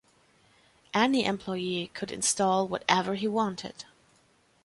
[0.95, 3.85] Any employee could install whatever he wanted.